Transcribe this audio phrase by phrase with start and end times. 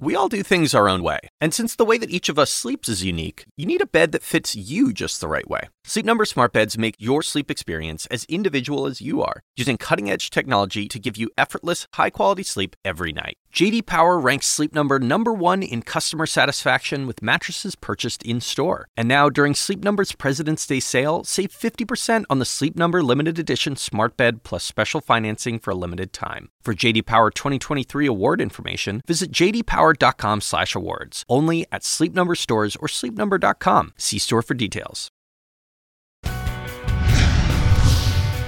[0.00, 2.52] We all do things our own way, and since the way that each of us
[2.52, 5.70] sleeps is unique, you need a bed that fits you just the right way.
[5.88, 10.28] Sleep Number smart beds make your sleep experience as individual as you are, using cutting-edge
[10.28, 13.38] technology to give you effortless, high-quality sleep every night.
[13.54, 18.88] JD Power ranks Sleep Number number 1 in customer satisfaction with mattresses purchased in-store.
[18.98, 23.38] And now during Sleep Number's President's Day sale, save 50% on the Sleep Number limited
[23.38, 26.50] edition smart bed plus special financing for a limited time.
[26.60, 31.24] For JD Power 2023 award information, visit jdpower.com/awards.
[31.30, 33.94] Only at Sleep Number stores or sleepnumber.com.
[33.96, 35.10] See store for details.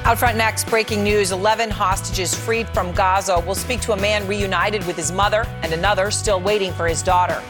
[0.04, 3.38] Out front next, breaking news 11 hostages freed from Gaza.
[3.44, 7.02] We'll speak to a man reunited with his mother and another still waiting for his
[7.02, 7.40] daughter.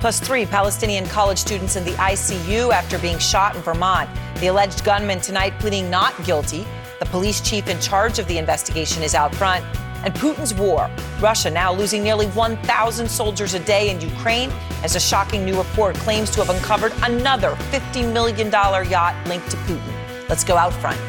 [0.00, 4.10] Plus, three Palestinian college students in the ICU after being shot in Vermont.
[4.40, 6.66] The alleged gunman tonight pleading not guilty.
[6.98, 9.64] The police chief in charge of the investigation is out front.
[10.04, 10.90] And Putin's war.
[11.20, 14.50] Russia now losing nearly 1,000 soldiers a day in Ukraine
[14.82, 19.56] as a shocking new report claims to have uncovered another $50 million yacht linked to
[19.58, 20.28] Putin.
[20.28, 21.00] Let's go out front.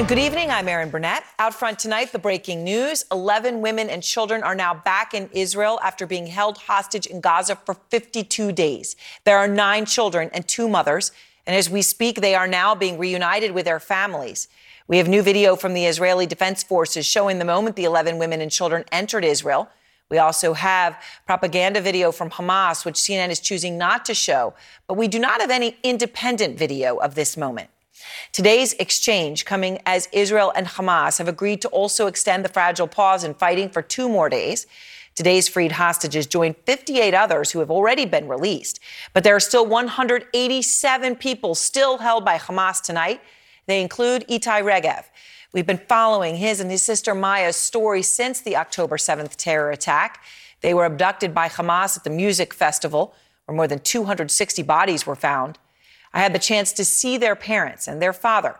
[0.00, 0.50] And good evening.
[0.50, 1.24] I'm Erin Burnett.
[1.38, 5.78] Out front tonight, the breaking news 11 women and children are now back in Israel
[5.82, 8.96] after being held hostage in Gaza for 52 days.
[9.24, 11.12] There are nine children and two mothers.
[11.46, 14.48] And as we speak, they are now being reunited with their families.
[14.88, 18.40] We have new video from the Israeli Defense Forces showing the moment the 11 women
[18.40, 19.68] and children entered Israel.
[20.08, 24.54] We also have propaganda video from Hamas, which CNN is choosing not to show,
[24.88, 27.68] but we do not have any independent video of this moment.
[28.32, 33.24] Today's exchange coming as Israel and Hamas have agreed to also extend the fragile pause
[33.24, 34.66] in fighting for two more days.
[35.14, 38.80] Today's freed hostages join 58 others who have already been released.
[39.12, 43.20] But there are still 187 people still held by Hamas tonight.
[43.66, 45.04] They include Itai Regev.
[45.52, 50.22] We've been following his and his sister Maya's story since the October 7th terror attack.
[50.60, 55.16] They were abducted by Hamas at the music festival, where more than 260 bodies were
[55.16, 55.58] found.
[56.12, 58.56] I had the chance to see their parents and their father.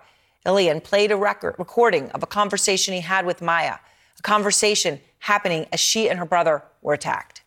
[0.46, 3.76] Ilan played a record, recording of a conversation he had with Maya,
[4.18, 7.42] a conversation happening as she and her brother were attacked.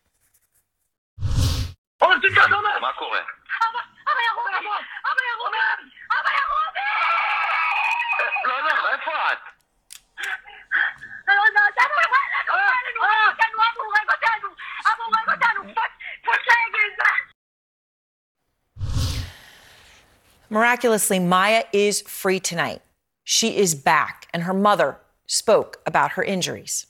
[20.54, 22.80] Miraculously, Maya is free tonight.
[23.24, 26.86] She is back, and her mother spoke about her injuries.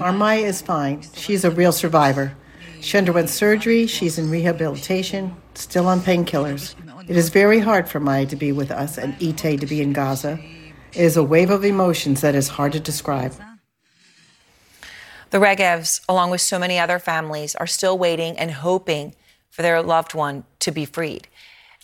[0.00, 1.02] Our Maya is fine.
[1.12, 2.34] She's a real survivor.
[2.80, 6.74] She underwent surgery, she's in rehabilitation, still on painkillers.
[7.06, 9.92] It is very hard for Maya to be with us and Itai to be in
[9.92, 10.40] Gaza.
[10.94, 13.34] It is a wave of emotions that is hard to describe.
[15.28, 19.14] The Regevs, along with so many other families, are still waiting and hoping
[19.52, 21.28] for their loved one to be freed.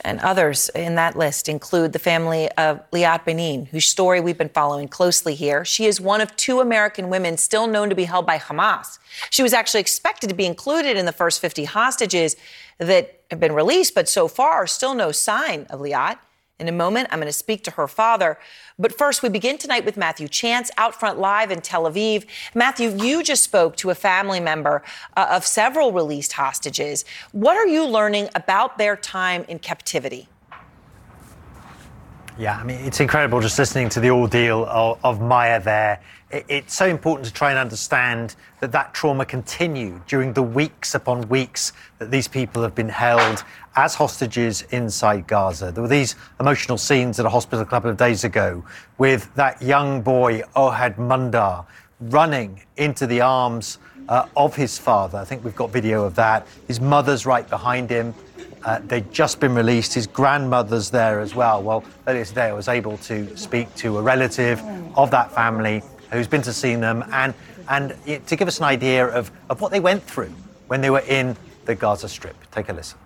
[0.05, 4.49] And others in that list include the family of Liat Beinin, whose story we've been
[4.49, 5.65] following closely here.
[5.65, 8.99] She is one of two American women still known to be held by Hamas.
[9.31, 12.37] She was actually expected to be included in the first 50 hostages
[12.79, 16.19] that have been released, but so far, still no sign of Liat.
[16.59, 18.37] In a moment, I'm going to speak to her father.
[18.81, 22.27] But first, we begin tonight with Matthew Chance, out front live in Tel Aviv.
[22.53, 24.83] Matthew, you just spoke to a family member
[25.17, 27.05] uh, of several released hostages.
[27.31, 30.29] What are you learning about their time in captivity?
[32.37, 36.01] Yeah, I mean, it's incredible just listening to the ordeal of, of Maya there.
[36.31, 40.95] It, it's so important to try and understand that that trauma continued during the weeks
[40.95, 43.45] upon weeks that these people have been held
[43.77, 45.73] as hostages inside Gaza.
[45.73, 48.65] There were these emotional scenes at a hospital a couple of days ago
[48.99, 51.65] with that young boy, Ohad Munder,
[52.01, 53.79] running into the arms
[54.09, 55.19] uh, of his father.
[55.19, 56.47] I think we've got video of that.
[56.67, 58.15] His mother's right behind him.
[58.65, 59.95] Uh, they'd just been released.
[59.95, 61.63] His grandmother's there as well.
[61.63, 64.63] Well, earlier today, I was able to speak to a relative
[64.97, 67.35] of that family who's been to see them and,
[67.69, 67.95] and
[68.27, 70.33] to give us an idea of, of what they went through
[70.69, 72.37] when they were in the Gaza Strip.
[72.51, 72.99] Take a listen.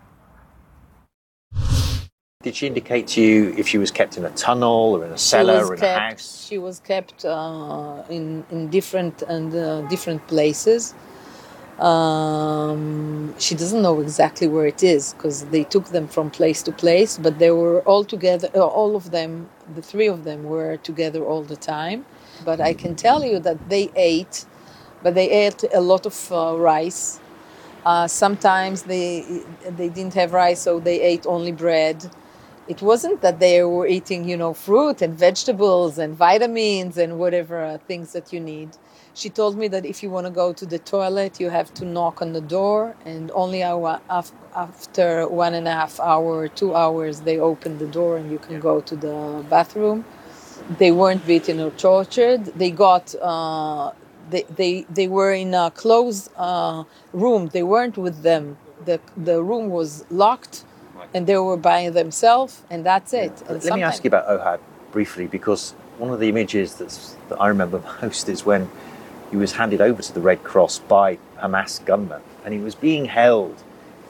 [2.42, 5.18] Did she indicate to you if she was kept in a tunnel or in a
[5.18, 6.46] cellar or in kept, a house?
[6.48, 10.94] She was kept uh, in in different and uh, different places.
[11.78, 16.72] Um, she doesn't know exactly where it is because they took them from place to
[16.72, 18.48] place, but they were all together.
[18.54, 22.04] Uh, all of them, the three of them, were together all the time.
[22.44, 24.46] But I can tell you that they ate,
[25.02, 27.20] but they ate a lot of uh, rice.
[27.84, 29.42] Uh, sometimes they
[29.78, 32.10] they didn't have rice, so they ate only bread
[32.68, 37.62] it wasn't that they were eating, you know, fruit and vegetables and vitamins and whatever
[37.64, 38.70] uh, things that you need.
[39.14, 41.84] She told me that if you want to go to the toilet, you have to
[41.84, 43.62] knock on the door, and only
[44.56, 48.60] after one and a half hour, two hours, they open the door and you can
[48.60, 50.04] go to the bathroom.
[50.78, 52.44] They weren't beaten or tortured.
[52.46, 53.14] They got.
[53.14, 53.92] Uh,
[54.30, 57.48] they, they, they were in a closed uh, room.
[57.48, 58.56] They weren't with them.
[58.84, 60.64] The, the room was locked
[61.14, 63.32] and they were by themselves, and that's it.
[63.48, 64.60] And Let me ask you about Ohad
[64.92, 68.70] briefly, because one of the images that's, that I remember most is when
[69.30, 73.06] he was handed over to the Red Cross by Hamas gunmen, and he was being
[73.06, 73.62] held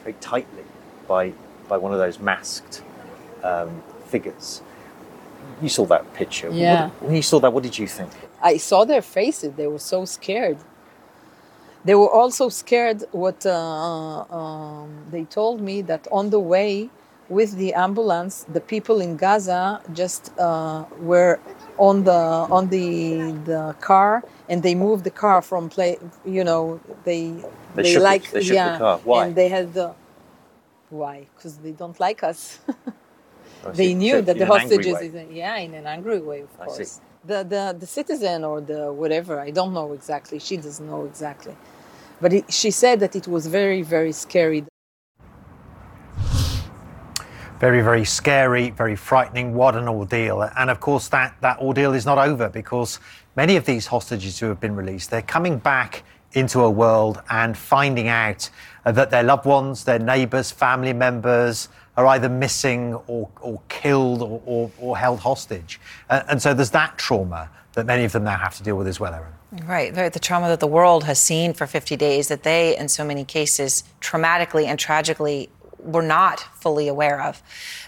[0.02, 0.64] very tightly
[1.08, 1.32] by
[1.68, 2.82] by one of those masked
[3.42, 4.62] um, figures.
[5.62, 6.50] You saw that picture.
[6.50, 6.86] Yeah.
[6.86, 8.10] What, when you saw that, what did you think?
[8.42, 9.52] I saw their faces.
[9.54, 10.58] They were so scared.
[11.84, 13.04] They were also scared.
[13.12, 16.90] What uh, um, they told me that on the way
[17.28, 21.40] with the ambulance, the people in Gaza just uh, were
[21.78, 25.98] on the on the the car, and they moved the car from play.
[26.24, 27.32] You know, they
[27.74, 28.98] they, they like it, they yeah, the car.
[29.04, 29.26] Why?
[29.26, 29.94] And they had the
[30.90, 31.26] why?
[31.34, 32.60] Because they don't like us.
[33.74, 37.00] they knew so that the hostages is yeah in an angry way, of course.
[37.24, 40.38] The, the the citizen or the whatever I don't know exactly.
[40.38, 41.56] She doesn't know exactly.
[42.22, 44.64] But it, she said that it was very, very scary.
[47.58, 49.54] Very, very scary, very frightening.
[49.54, 50.48] What an ordeal.
[50.56, 53.00] And of course, that, that ordeal is not over because
[53.34, 57.58] many of these hostages who have been released, they're coming back into a world and
[57.58, 58.48] finding out
[58.84, 64.40] that their loved ones, their neighbours, family members are either missing or, or killed or,
[64.46, 65.80] or, or held hostage.
[66.08, 68.86] Uh, and so there's that trauma that many of them now have to deal with
[68.86, 69.32] as well, Erin.
[69.66, 73.04] Right, the trauma that the world has seen for 50 days that they, in so
[73.04, 77.42] many cases, traumatically and tragically were not fully aware of.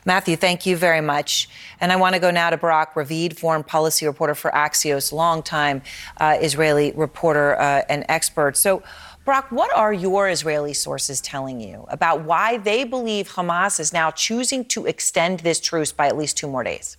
[0.05, 1.49] Matthew, thank you very much.
[1.81, 5.83] And I want to go now to Barak Ravid, foreign policy reporter for Axios, longtime
[6.19, 8.57] uh, Israeli reporter uh, and expert.
[8.57, 8.83] So,
[9.25, 14.11] Barak, what are your Israeli sources telling you about why they believe Hamas is now
[14.11, 16.99] choosing to extend this truce by at least two more days?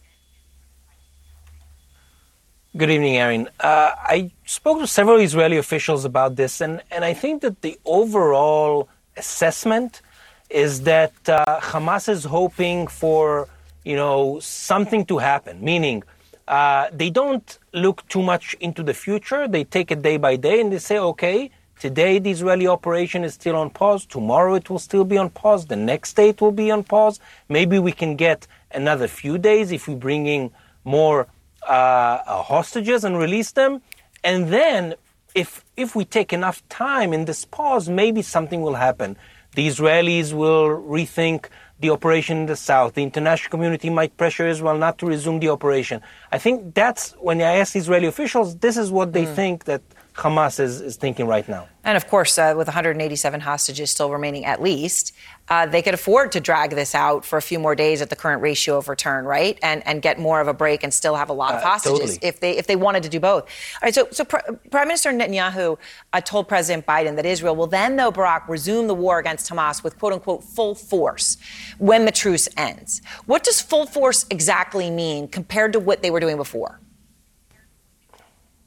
[2.75, 3.47] Good evening, Erin.
[3.59, 7.77] Uh, I spoke to several Israeli officials about this, and, and I think that the
[7.85, 10.01] overall assessment
[10.49, 13.47] is that uh, Hamas is hoping for,
[13.83, 16.01] you know, something to happen, meaning
[16.47, 19.47] uh, they don't look too much into the future.
[19.47, 23.33] They take it day by day and they say, okay, today the Israeli operation is
[23.33, 24.05] still on pause.
[24.05, 25.65] Tomorrow it will still be on pause.
[25.65, 27.19] The next day it will be on pause.
[27.49, 30.51] Maybe we can get another few days if we bring in
[30.83, 31.27] more
[31.67, 33.81] uh, uh, hostages and release them.
[34.23, 34.95] And then,
[35.33, 39.17] if, if we take enough time in this pause, maybe something will happen.
[39.55, 41.47] The Israelis will rethink
[41.79, 42.93] the operation in the south.
[42.93, 46.01] The international community might pressure Israel not to resume the operation.
[46.31, 49.35] I think that's when I ask Israeli officials, this is what they mm.
[49.35, 49.81] think that
[50.15, 51.67] Hamas is, is thinking right now.
[51.83, 55.13] And of course, uh, with 187 hostages still remaining at least,
[55.49, 58.15] uh, they could afford to drag this out for a few more days at the
[58.15, 59.59] current ratio of return, right?
[59.61, 61.99] And and get more of a break and still have a lot of uh, hostages
[61.99, 62.19] totally.
[62.21, 63.43] if they if they wanted to do both.
[63.43, 63.93] All right.
[63.93, 65.77] So so Pr- Prime Minister Netanyahu
[66.13, 69.83] uh, told President Biden that Israel will then, though Barak, resume the war against Hamas
[69.83, 71.37] with quote unquote full force
[71.77, 73.01] when the truce ends.
[73.25, 76.79] What does full force exactly mean compared to what they were doing before?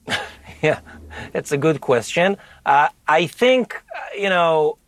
[0.62, 0.80] yeah,
[1.34, 2.36] it's a good question.
[2.64, 4.78] Uh, I think uh, you know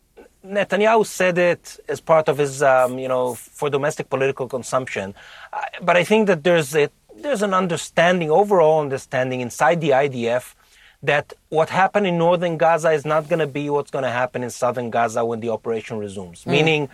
[0.45, 5.13] Netanyahu said it as part of his, um, you know, for domestic political consumption.
[5.53, 10.55] Uh, but I think that there's a, there's an understanding, overall understanding inside the IDF
[11.03, 14.43] that what happened in northern Gaza is not going to be what's going to happen
[14.43, 16.43] in southern Gaza when the operation resumes.
[16.43, 16.51] Mm.
[16.51, 16.89] Meaning,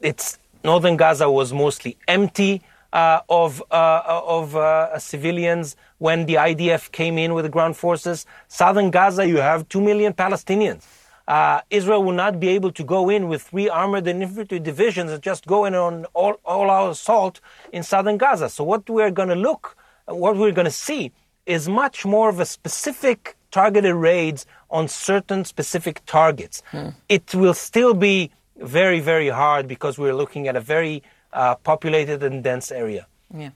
[0.00, 2.62] it's northern Gaza was mostly empty
[2.92, 8.26] uh, of uh, of uh, civilians when the IDF came in with the ground forces.
[8.48, 10.86] Southern Gaza, you have two million Palestinians
[11.30, 15.12] uh, Israel will not be able to go in with three armored and infantry divisions
[15.12, 17.40] and just go in on all, all our assault
[17.72, 18.48] in southern Gaza.
[18.48, 21.12] So what we're going to look, what we're going to see
[21.46, 26.64] is much more of a specific targeted raids on certain specific targets.
[26.72, 26.88] Hmm.
[27.08, 32.22] It will still be very, very hard because we're looking at a very uh, populated
[32.22, 33.06] and dense area.
[33.34, 33.50] Yeah.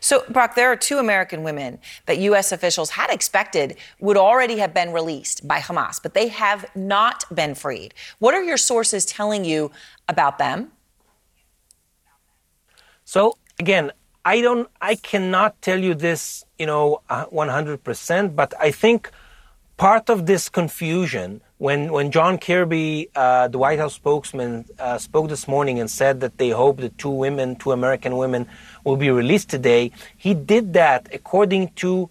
[0.00, 2.52] So, Barak, there are two American women that U.S.
[2.52, 7.54] officials had expected would already have been released by Hamas, but they have not been
[7.54, 7.94] freed.
[8.18, 9.72] What are your sources telling you
[10.08, 10.70] about them?
[13.04, 13.92] So, again,
[14.24, 19.10] I don't, I cannot tell you this, you know, 100%, but I think
[19.76, 25.28] part of this confusion when when John Kirby, uh, the White House spokesman, uh, spoke
[25.28, 28.48] this morning and said that they hope the two women, two American women,
[28.82, 32.10] will be released today, he did that according to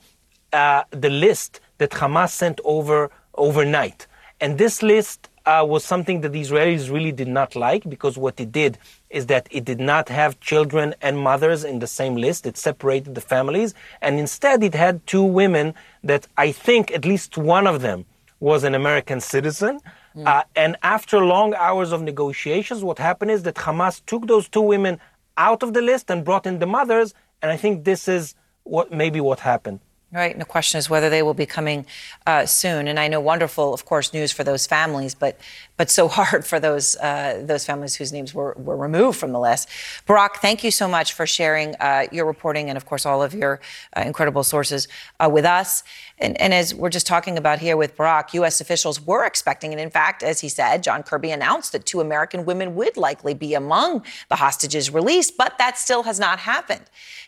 [0.54, 4.08] uh, the list that Hamas sent over overnight,
[4.40, 5.28] and this list.
[5.44, 8.78] Uh, was something that the Israelis really did not like because what it did
[9.10, 12.46] is that it did not have children and mothers in the same list.
[12.46, 17.40] It separated the families, and instead it had two women that I think at least
[17.40, 18.06] one of them
[18.42, 19.80] was an American citizen.
[20.16, 20.28] Mm.
[20.28, 24.62] Uh, and after long hours of negotiations, what happened is that Hamas took those two
[24.62, 25.00] women
[25.38, 27.14] out of the list and brought in the mothers.
[27.42, 29.80] And I think this is what maybe what happened.
[30.14, 30.34] Right.
[30.34, 31.86] And the question is whether they will be coming
[32.28, 32.90] uh, soon.
[32.90, 35.40] And I know wonderful, of course, news for those families, but
[35.78, 39.40] but so hard for those uh, those families whose names were, were removed from the
[39.40, 39.70] list.
[40.06, 43.34] Barak, thank you so much for sharing uh, your reporting and, of course, all of
[43.34, 43.62] your
[43.96, 44.90] uh, incredible sources
[45.22, 45.82] uh, with us.
[46.20, 48.60] And, and as we're just talking about here with Barak, U.S.
[48.60, 52.44] officials were expecting, and in fact, as he said, John Kirby announced that two American
[52.44, 56.84] women would likely be among the hostages released, but that still has not happened.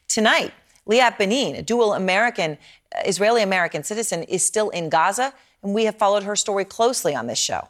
[0.10, 0.54] Tonight,
[0.90, 2.58] Liat Beinin, a dual American,
[2.96, 7.16] uh, Israeli American citizen, is still in Gaza, and we have followed her story closely
[7.16, 7.70] on this show.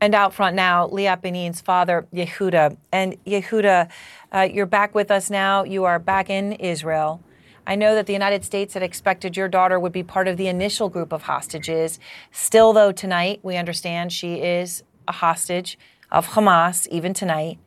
[0.00, 2.76] And out front now, Liat Beinin's father, Yehuda.
[2.92, 3.88] And Yehuda,
[4.32, 5.64] uh, you're back with us now.
[5.64, 7.20] You are back in Israel.
[7.66, 10.46] I know that the United States had expected your daughter would be part of the
[10.46, 11.98] initial group of hostages.
[12.30, 15.76] Still, though, tonight, we understand she is a hostage
[16.12, 17.58] of Hamas, even tonight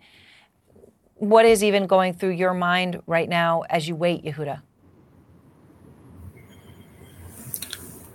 [1.22, 4.60] what is even going through your mind right now as you wait, Yehuda?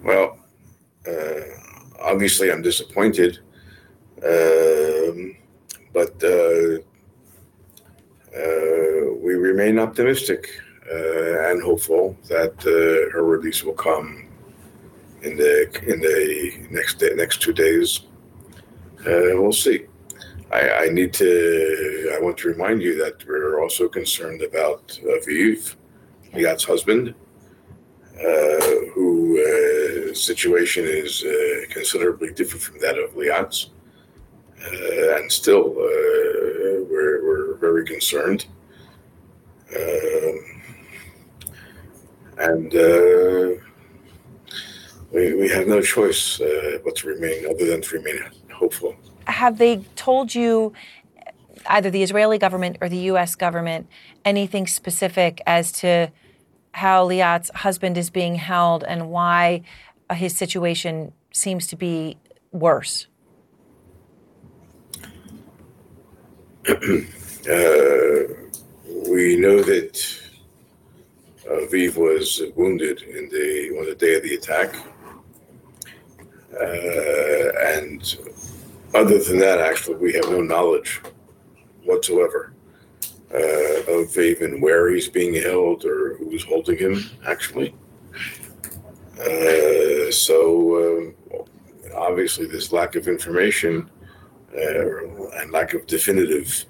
[0.02, 0.36] Well,
[1.06, 1.40] uh,
[2.02, 3.38] obviously, I'm disappointed,
[4.24, 5.36] um,
[5.92, 6.78] but uh,
[8.36, 10.48] uh, we remain optimistic
[10.92, 14.26] uh, and hopeful that uh, her release will come
[15.22, 18.00] in the in the next day, next two days.
[19.06, 19.86] Uh, we'll see.
[20.52, 22.12] I, I, need to.
[22.16, 25.74] I want to remind you that we're also concerned about Aviv,
[26.34, 27.14] Liat's husband,
[28.14, 33.70] uh, who uh, situation is uh, considerably different from that of Liat's,
[34.62, 38.46] uh, and still uh, we're we're very concerned.
[39.76, 40.62] Um,
[42.38, 43.60] and uh,
[45.10, 46.38] we, we have no choice
[46.84, 48.20] but to remain, other than to remain
[48.52, 48.94] hopeful
[49.26, 50.72] have they told you,
[51.66, 53.34] either the Israeli government or the U.S.
[53.34, 53.88] government,
[54.24, 56.10] anything specific as to
[56.72, 59.62] how Liat's husband is being held and why
[60.12, 62.18] his situation seems to be
[62.52, 63.06] worse?
[66.68, 66.74] uh,
[69.08, 69.94] we know that
[71.48, 74.74] Aviv was wounded in the on the day of the attack,
[76.52, 78.18] uh, and
[78.94, 81.00] other than that, actually, we have no knowledge
[81.84, 82.52] whatsoever
[83.32, 87.74] uh, of even where he's being held or who's holding him, actually.
[89.20, 93.90] Uh, so, uh, obviously, this lack of information
[94.56, 96.64] uh, and lack of definitive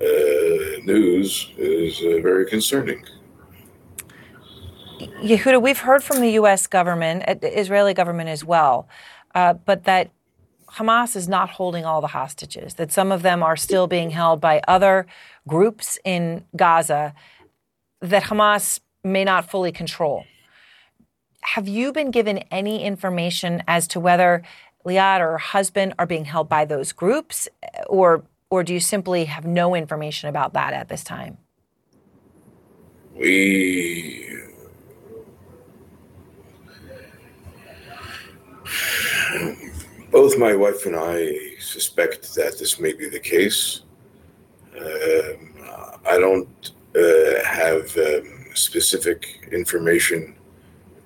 [0.00, 0.04] uh,
[0.84, 3.04] news is uh, very concerning.
[5.00, 6.66] Yehuda, we've heard from the U.S.
[6.66, 8.88] government, Israeli government as well,
[9.32, 10.10] but that
[10.76, 14.40] Hamas is not holding all the hostages, that some of them are still being held
[14.40, 15.06] by other
[15.46, 17.14] groups in Gaza
[18.00, 20.24] that Hamas may not fully control.
[21.42, 24.42] Have you been given any information as to whether
[24.84, 27.48] Liat or her husband are being held by those groups,
[27.86, 31.38] or or do you simply have no information about that at this time?
[33.14, 34.04] We
[40.14, 43.80] both my wife and I suspect that this may be the case.
[44.78, 45.38] Um,
[46.06, 50.36] I don't uh, have um, specific information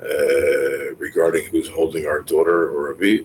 [0.03, 3.25] uh, regarding who's holding our daughter or Aviv.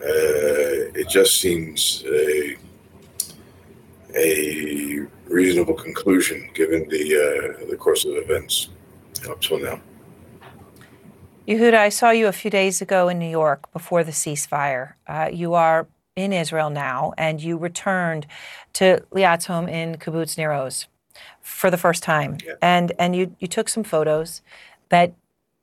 [0.00, 2.56] Uh, it just seems a,
[4.16, 8.70] a reasonable conclusion given the uh, the course of events
[9.30, 9.78] up till now.
[11.46, 14.92] Yehuda, I saw you a few days ago in New York before the ceasefire.
[15.08, 18.26] Uh, you are in Israel now, and you returned
[18.74, 20.86] to Liat's home in Kibbutz Nir Oz
[21.40, 22.54] for the first time, yeah.
[22.62, 24.40] and and you you took some photos
[24.90, 25.14] that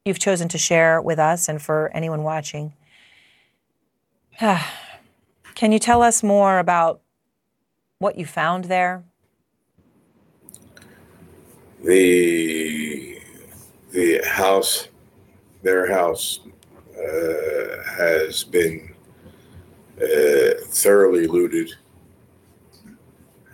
[0.03, 2.73] you've chosen to share with us and for anyone watching.
[4.41, 6.99] Can you tell us more about
[7.99, 9.03] what you found there?
[11.83, 13.21] The
[13.91, 14.88] the house,
[15.61, 16.39] their house,
[16.97, 18.93] uh, has been
[20.01, 21.73] uh, thoroughly looted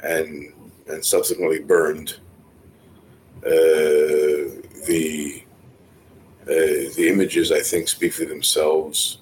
[0.04, 0.54] and
[0.88, 2.20] and subsequently burned.
[3.46, 5.44] Uh, the
[6.44, 9.20] uh, the images, I think, speak for themselves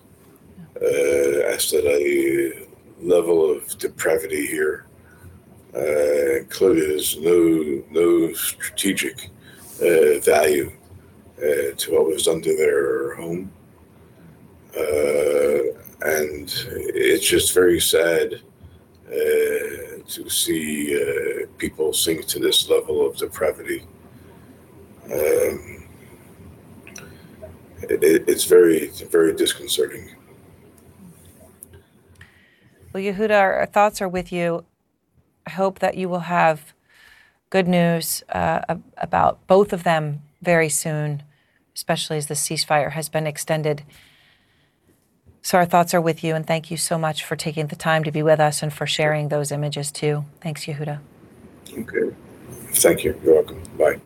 [0.82, 2.68] uh, as to the
[3.02, 4.86] level of depravity here.
[5.74, 9.30] Uh, clearly, there's no no strategic
[10.24, 10.72] value
[11.38, 13.52] uh, to what was done to their home,
[14.78, 15.64] uh,
[16.02, 16.54] and
[16.96, 18.42] it's just very sad
[20.06, 21.00] to see
[21.58, 23.84] people sink to this level of depravity.
[25.06, 25.88] Um,
[27.84, 30.16] it, it's very very disconcerting.
[32.94, 34.66] Well, Yehuda, our thoughts are with you.
[35.48, 36.74] I hope that you will have
[37.50, 38.62] good news uh,
[38.98, 41.24] about both of them very soon,
[41.76, 43.84] especially as the ceasefire has been extended.
[45.42, 48.04] So our thoughts are with you, and thank you so much for taking the time
[48.06, 50.26] to be with us and for sharing those images too.
[50.42, 51.00] Thanks, Yehuda.
[51.78, 52.16] Okay.
[52.76, 53.20] Thank you.
[53.24, 53.62] You're welcome.
[53.78, 54.00] Bye.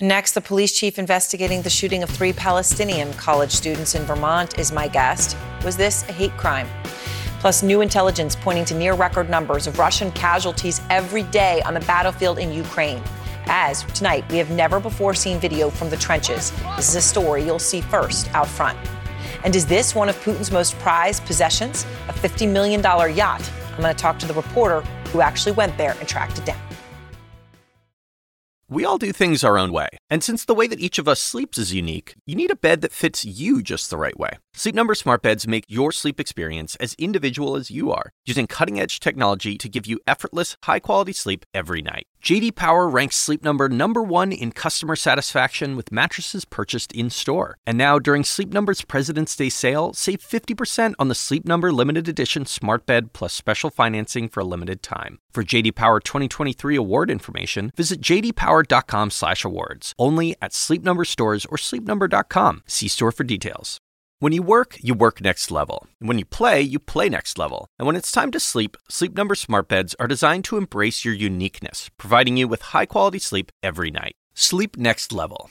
[0.00, 4.72] Next, the police chief investigating the shooting of three Palestinian college students in Vermont is
[4.72, 5.36] my guest.
[5.64, 6.66] Was this a hate crime?
[7.38, 11.80] Plus, new intelligence pointing to near record numbers of Russian casualties every day on the
[11.80, 13.02] battlefield in Ukraine.
[13.46, 16.52] As tonight, we have never before seen video from the trenches.
[16.76, 18.78] This is a story you'll see first out front.
[19.44, 21.84] And is this one of Putin's most prized possessions?
[22.08, 23.50] A $50 million yacht?
[23.72, 26.60] I'm going to talk to the reporter who actually went there and tracked it down.
[28.68, 29.88] We all do things our own way.
[30.08, 32.80] And since the way that each of us sleeps is unique, you need a bed
[32.80, 34.38] that fits you just the right way.
[34.54, 39.00] Sleep Number smart beds make your sleep experience as individual as you are, using cutting-edge
[39.00, 42.06] technology to give you effortless, high-quality sleep every night.
[42.22, 47.56] JD Power ranks Sleep Number number 1 in customer satisfaction with mattresses purchased in-store.
[47.66, 52.06] And now during Sleep Number's President's Day sale, save 50% on the Sleep Number limited
[52.06, 55.18] edition smart bed plus special financing for a limited time.
[55.32, 59.92] For JD Power 2023 award information, visit jdpower.com/awards.
[59.98, 62.62] Only at Sleep Number stores or sleepnumber.com.
[62.66, 63.80] See store for details.
[64.22, 65.88] When you work, you work next level.
[65.98, 67.66] When you play, you play next level.
[67.76, 71.12] And when it's time to sleep, Sleep Number smart beds are designed to embrace your
[71.12, 74.14] uniqueness, providing you with high-quality sleep every night.
[74.32, 75.50] Sleep next level.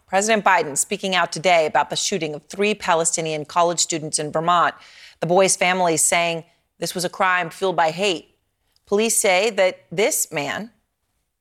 [0.11, 4.75] President Biden speaking out today about the shooting of three Palestinian college students in Vermont.
[5.21, 6.43] The boys' families saying
[6.79, 8.35] this was a crime fueled by hate.
[8.85, 10.71] Police say that this man,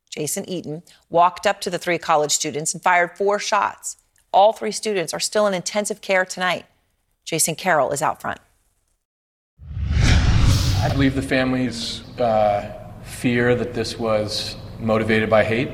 [0.08, 3.96] Jason Eaton, walked up to the three college students and fired four shots.
[4.32, 6.64] All three students are still in intensive care tonight.
[7.24, 8.38] Jason Carroll is out front.
[9.82, 15.72] I believe the families uh, fear that this was motivated by hate.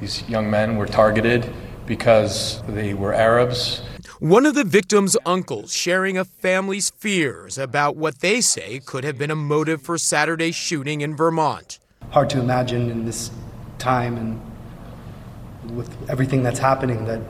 [0.00, 1.50] These young men were targeted
[1.86, 3.82] because they were Arabs.
[4.18, 9.18] One of the victim's uncles sharing a family's fears about what they say could have
[9.18, 11.78] been a motive for Saturday's shooting in Vermont.
[12.10, 13.30] Hard to imagine in this
[13.78, 17.20] time and with everything that's happening that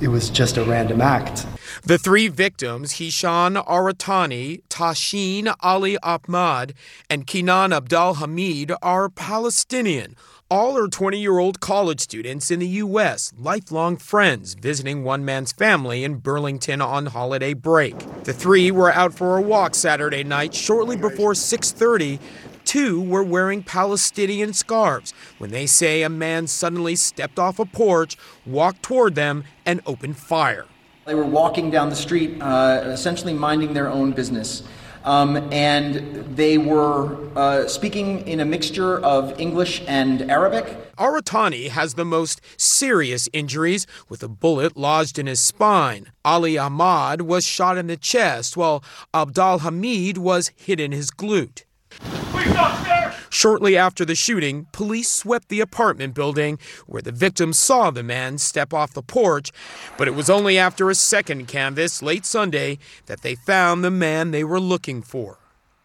[0.00, 1.46] it was just a random act.
[1.84, 6.74] The three victims, Hisham Awartani, Tahseen Ali Ahmad,
[7.08, 10.16] and Kinnan Abdal Hamid, are Palestinian
[10.50, 15.52] all are 20 year old college students in the U.S., lifelong friends, visiting one man's
[15.52, 17.96] family in Burlington on holiday break.
[18.24, 22.18] The three were out for a walk Saturday night shortly before 6:30.
[22.64, 28.16] Two were wearing Palestinian scarves when they say a man suddenly stepped off a porch,
[28.44, 30.66] walked toward them, and opened fire.
[31.06, 34.62] They were walking down the street, uh, essentially minding their own business.
[35.04, 40.76] Um, and they were uh, speaking in a mixture of English and Arabic.
[40.96, 46.12] Awartani has the most serious injuries with a bullet lodged in his spine.
[46.24, 48.84] Ali Ahmad was shot in the chest, while
[49.14, 51.64] Abdal Hamid was hit in his glute.
[53.30, 58.38] Shortly after the shooting, police swept the apartment building where the victim saw the man
[58.38, 59.52] step off the porch,
[59.96, 64.32] but it was only after a second canvass late Sunday that they found the man
[64.32, 65.38] they were looking for.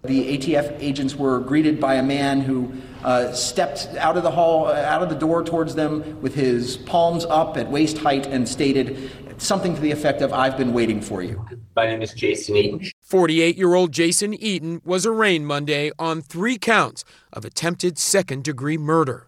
[0.04, 2.72] The ATF agents were greeted by a man who
[3.04, 6.78] uh, stepped out of the hall, uh, out of the door towards them with his
[6.78, 11.02] palms up at waist height and stated something to the effect of, I've been waiting
[11.02, 11.44] for you.
[11.76, 12.92] My name is Jason Eaton.
[13.06, 18.80] 48 year old Jason Eaton was arraigned Monday on three counts of attempted second degree
[18.80, 19.28] murder.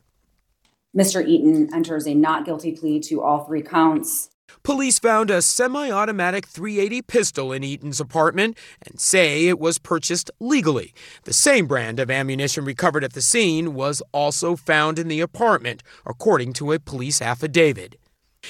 [0.98, 1.24] Mr.
[1.24, 4.32] Eaton enters a not guilty plea to all three counts.
[4.64, 10.32] Police found a semi automatic 380 pistol in Eaton's apartment and say it was purchased
[10.40, 10.92] legally.
[11.26, 15.84] The same brand of ammunition recovered at the scene was also found in the apartment,
[16.04, 17.98] according to a police affidavit.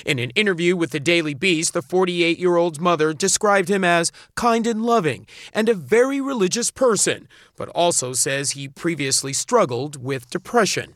[0.06, 4.12] In an interview with the Daily Beast, the 48 year old's mother described him as
[4.36, 10.30] kind and loving and a very religious person, but also says he previously struggled with
[10.30, 10.96] depression.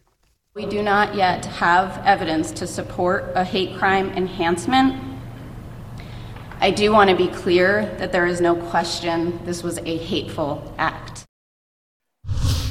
[0.54, 5.02] We do not yet have evidence to support a hate crime enhancement.
[6.60, 10.76] I do want to be clear that there is no question this was a hateful
[10.78, 11.26] act.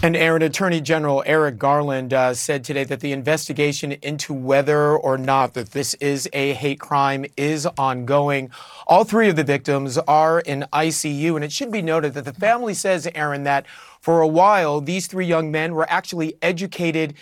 [0.02, 5.18] And Erin Attorney General Merrick Garland uh, said today that the investigation into whether or
[5.18, 8.50] not that this is a hate crime is ongoing.
[8.86, 12.32] All three of the victims are in ICU, and it should be noted that the
[12.32, 13.66] family says, Erin, that
[14.00, 17.12] for a while these three young men were actually educated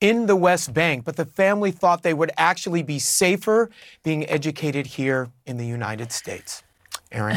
[0.00, 3.68] in the West Bank, but the family thought they would actually be safer
[4.04, 6.62] being educated here in the United States.
[7.10, 7.36] Erin.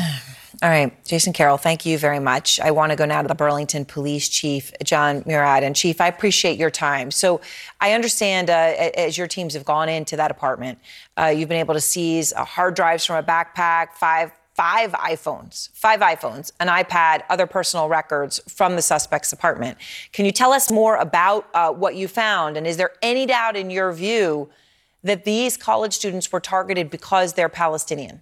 [0.63, 2.59] All right, Jason Carroll, thank you very much.
[2.59, 5.63] I want to go now to the Burlington Police Chief, Jon Murad.
[5.63, 7.09] And Chief, I appreciate your time.
[7.09, 7.41] So
[7.79, 10.77] I understand uh, as your teams have gone into that apartment,
[11.17, 16.01] uh, you've been able to seize hard drives from a backpack, five five iPhones, five
[16.01, 19.77] iPhones, an iPad, other personal records from the suspect's apartment.
[20.11, 22.57] Can you tell us more about uh, what you found?
[22.57, 24.49] And is there any doubt in your view
[25.03, 28.21] that these college students were targeted because they're Palestinian?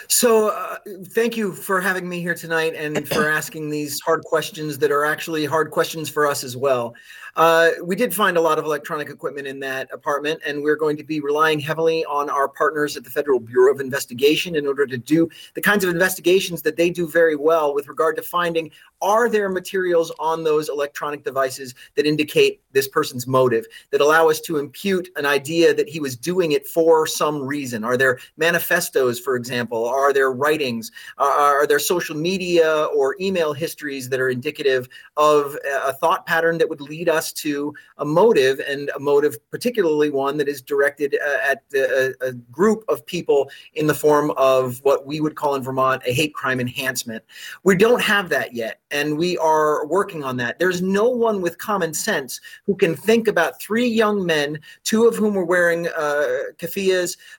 [0.11, 4.77] So, uh, thank you for having me here tonight and for asking these hard questions
[4.79, 6.93] that are actually hard questions for us as well.
[7.37, 10.97] Uh, we did find a lot of electronic equipment in that apartment, and we're going
[10.97, 14.85] to be relying heavily on our partners at the Federal Bureau of Investigation in order
[14.85, 18.69] to do the kinds of investigations that they do very well with regard to finding
[19.01, 24.39] are there materials on those electronic devices that indicate this person's motive, that allow us
[24.41, 27.83] to impute an idea that he was doing it for some reason?
[27.83, 29.85] Are there manifestos, for example?
[29.85, 30.91] Are there writings?
[31.17, 34.87] Are there social media or email histories that are indicative
[35.17, 37.31] of a thought pattern that would lead us?
[37.41, 42.33] to a motive and a motive, particularly one that is directed uh, at a, a
[42.33, 46.33] group of people in the form of what we would call in Vermont a hate
[46.33, 47.23] crime enhancement.
[47.63, 50.59] We don't have that yet, and we are working on that.
[50.59, 55.15] There's no one with common sense who can think about three young men, two of
[55.15, 56.27] whom were wearing uh,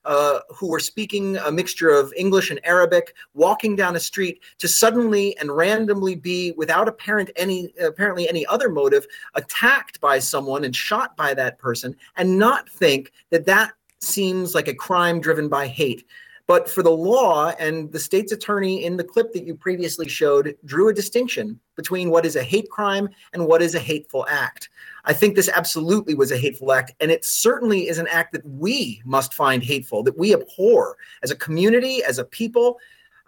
[0.04, 4.68] uh, who were speaking a mixture of English and Arabic, walking down a street to
[4.68, 10.76] suddenly and randomly be, without apparent any apparently any other motive, attacked by someone and
[10.76, 15.66] shot by that person and not think that that seems like a crime driven by
[15.66, 16.06] hate.
[16.46, 20.56] But for the law and the state's attorney in the clip that you previously showed
[20.64, 24.68] drew a distinction between what is a hate crime and what is a hateful act.
[25.04, 28.46] I think this absolutely was a hateful act, and it certainly is an act that
[28.46, 32.78] we must find hateful, that we abhor as a community, as a people,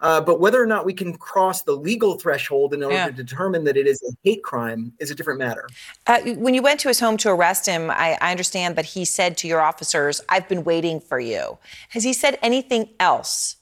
[0.01, 3.05] uh, but whether or not we can cross the legal threshold in order yeah.
[3.07, 5.67] to determine that it is a hate crime is a different matter.
[6.07, 9.05] Uh, when you went to his home to arrest him, I, I understand that he
[9.05, 11.57] said to your officers, I've been waiting for you.
[11.89, 13.57] Has he said anything else?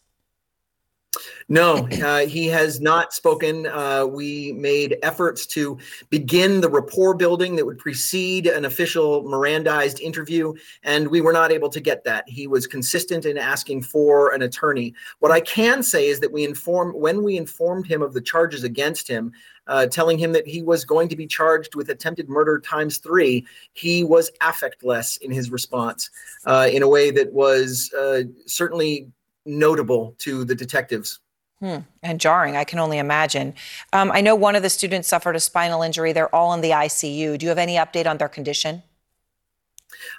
[1.49, 3.67] No, uh, he has not spoken.
[3.67, 5.77] Uh, we made efforts to
[6.09, 11.51] begin the rapport building that would precede an official Mirandized interview, and we were not
[11.51, 12.27] able to get that.
[12.27, 14.93] He was consistent in asking for an attorney.
[15.19, 18.63] What I can say is that we informed when we informed him of the charges
[18.63, 19.31] against him.
[19.65, 23.47] Uh, telling him that he was going to be charged with attempted murder times three,
[23.71, 26.09] he was affectless in his response
[26.45, 29.07] uh, in a way that was uh, certainly
[29.45, 31.19] notable to the detectives.
[31.59, 31.77] Hmm.
[32.01, 33.53] And jarring, I can only imagine.
[33.93, 36.11] Um, I know one of the students suffered a spinal injury.
[36.11, 37.37] They're all in the ICU.
[37.37, 38.83] Do you have any update on their condition?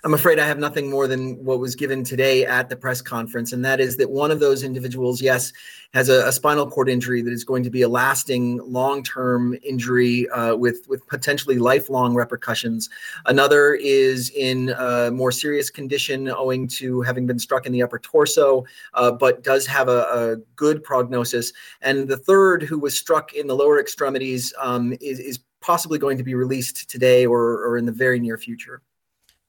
[0.05, 3.53] I'm afraid I have nothing more than what was given today at the press conference,
[3.53, 5.53] and that is that one of those individuals, yes,
[5.95, 10.29] has a, a spinal cord injury that is going to be a lasting, long-term injury
[10.31, 12.91] uh, with with potentially lifelong repercussions.
[13.27, 17.99] Another is in a more serious condition owing to having been struck in the upper
[17.99, 21.53] torso, uh, but does have a, a, good prognosis.
[21.83, 26.19] And the third, who was struck in the lower extremities, um, is, is possibly going
[26.19, 28.83] to be released today or, or in the very near future.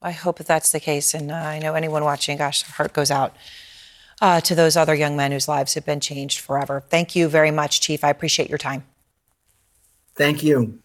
[0.05, 1.15] I hope that that's the case.
[1.15, 3.35] And uh, I know anyone watching, gosh, heart goes out
[4.21, 6.83] uh, to those other young men whose lives have been changed forever.
[6.89, 8.03] Thank you very much, Chief.
[8.03, 8.85] I appreciate your time.
[10.15, 10.79] Thank you.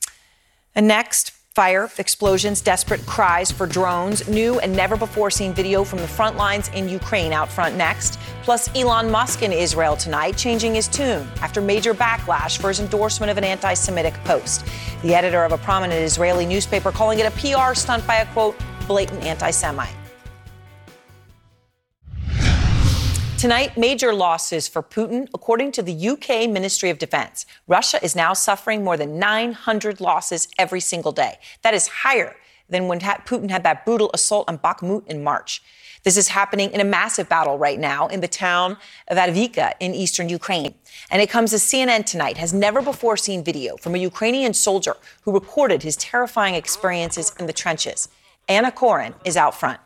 [0.74, 5.98] And next, fire, explosions, desperate cries for drones, new and never before seen video from
[5.98, 8.18] the front lines in Ukraine out front next.
[8.42, 13.30] Plus, Elon Musk in Israel tonight, changing his tune after major backlash for his endorsement
[13.30, 14.64] of an anti Semitic post.
[15.02, 18.56] The editor of a prominent Israeli newspaper calling it a PR stunt by a quote,
[18.90, 19.94] blatant anti Semite.
[23.38, 27.46] Tonight, major losses for Putin, according to the UK Ministry of Defense.
[27.68, 31.38] Russia is now suffering more than 900 losses every single day.
[31.62, 32.34] That is higher
[32.68, 35.62] than when Putin had that brutal assault on Bakhmut in March.
[36.02, 38.76] This is happening in a massive battle right now in the town
[39.06, 40.74] of Avdiivka in eastern Ukraine.
[41.12, 44.96] And it comes as CNN tonight has never before seen video from a Ukrainian soldier
[45.22, 48.08] who recorded his terrifying experiences in the trenches.
[48.50, 49.78] Anna Coren is out front.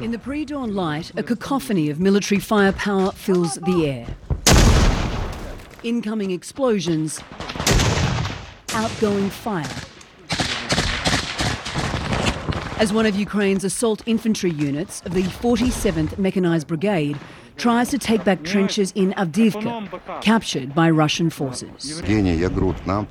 [0.00, 4.06] In the pre dawn light, a cacophony of military firepower fills the air.
[5.82, 7.20] Incoming explosions,
[8.72, 9.66] outgoing fire.
[12.78, 17.18] As one of Ukraine's assault infantry units of the 47th Mechanized Brigade
[17.60, 22.02] tries to take back trenches in Avdiivka, captured by Russian forces.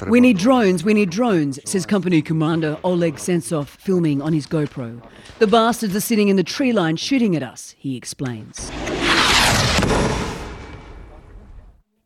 [0.08, 5.02] We need drones, we need drones, says company commander Oleg Sentsov, filming on his GoPro.
[5.38, 8.72] The bastards are sitting in the tree line shooting at us, he explains.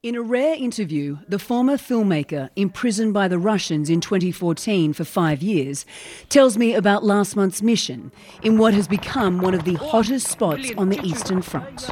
[0.03, 5.41] In a rare interview, the former filmmaker, imprisoned by the Russians in 2014 for five
[5.41, 5.85] years,
[6.27, 8.11] tells me about last month's mission
[8.41, 11.89] in what has become one of the hottest spots on the Eastern Front.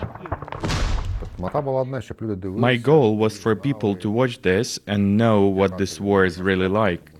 [1.39, 6.67] My goal was for people to watch this and know what this war is really
[6.67, 7.11] like.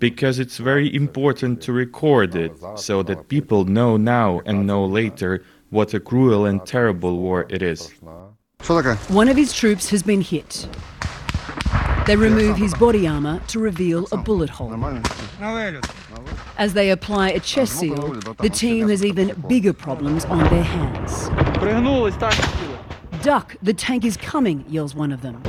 [0.00, 5.44] Because it's very important to record it so that people know now and know later
[5.68, 7.94] what a cruel and terrible war it is.
[9.08, 10.68] One of his troops has been hit.
[12.06, 14.72] They remove his body armour to reveal a bullet hole.
[16.58, 21.28] As they apply a chest seal, the team has even bigger problems on their hands.
[23.22, 25.42] Duck, the tank is coming, yells one of them.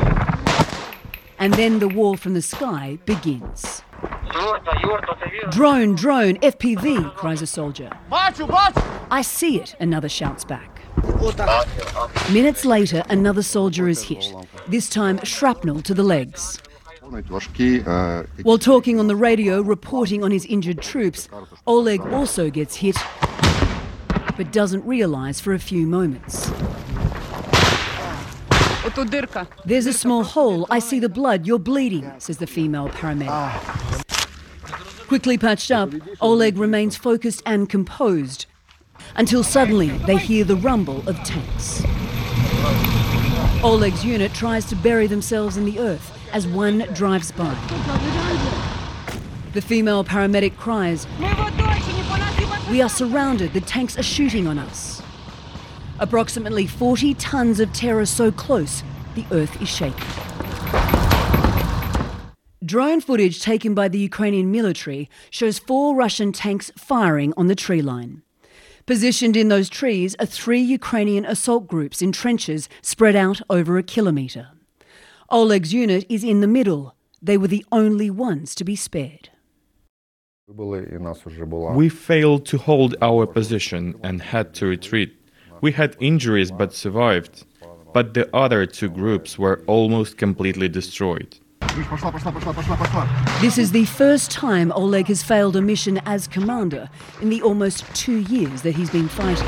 [1.39, 3.81] And then the war from the sky begins.
[5.49, 7.89] Drone, drone, FPV, cries a soldier.
[8.11, 10.70] I see it, another shouts back.
[12.31, 14.33] Minutes later, another soldier is hit,
[14.67, 16.59] this time shrapnel to the legs.
[18.43, 21.27] While talking on the radio, reporting on his injured troops,
[21.67, 22.95] Oleg also gets hit,
[24.37, 26.49] but doesn't realize for a few moments.
[29.65, 30.65] There's a small hole.
[30.69, 31.45] I see the blood.
[31.45, 33.27] You're bleeding, says the female paramedic.
[35.07, 38.45] Quickly patched up, Oleg remains focused and composed
[39.15, 41.83] until suddenly they hear the rumble of tanks.
[43.63, 47.53] Oleg's unit tries to bury themselves in the earth as one drives by.
[49.53, 51.05] The female paramedic cries,
[52.69, 55.01] We are surrounded, the tanks are shooting on us.
[55.99, 58.81] Approximately 40 tons of terror so close,
[59.13, 60.07] the earth is shaking.
[62.63, 67.81] Drone footage taken by the Ukrainian military shows four Russian tanks firing on the tree
[67.81, 68.21] line.
[68.91, 73.83] Positioned in those trees are three Ukrainian assault groups in trenches spread out over a
[73.83, 74.49] kilometre.
[75.29, 76.93] Oleg's unit is in the middle.
[77.21, 79.29] They were the only ones to be spared.
[81.73, 85.15] We failed to hold our position and had to retreat.
[85.61, 87.45] We had injuries but survived.
[87.93, 91.39] But the other two groups were almost completely destroyed.
[93.41, 96.89] This is the first time Oleg has failed a mission as commander
[97.21, 99.47] in the almost two years that he's been fighting.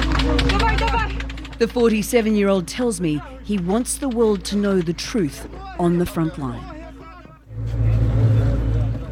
[1.60, 5.48] The 47 year old tells me he wants the world to know the truth
[5.80, 6.64] on the front line.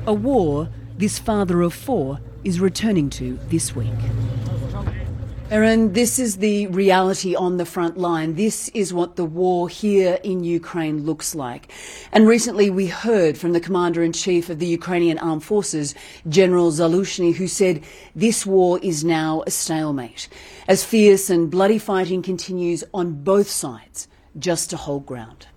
[0.08, 3.90] A war this father of four is returning to this week.
[5.52, 8.36] Erin, this is the reality on the front line.
[8.36, 11.74] This is what the war here in Ukraine looks like.
[12.14, 15.94] And recently we heard from the Commander in Chief of the Ukrainian Armed Forces,
[16.30, 17.84] General Zaluzhny, who said
[18.16, 20.30] this war is now a stalemate
[20.70, 24.08] as fierce and bloody fighting continues on both sides
[24.40, 25.48] just to hold ground.